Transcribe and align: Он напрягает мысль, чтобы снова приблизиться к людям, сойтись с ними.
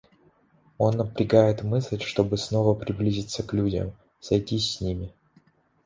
Он 0.79 0.97
напрягает 0.97 1.61
мысль, 1.61 2.01
чтобы 2.01 2.35
снова 2.39 2.73
приблизиться 2.73 3.43
к 3.43 3.53
людям, 3.53 3.93
сойтись 4.19 4.77
с 4.77 4.81
ними. 4.81 5.13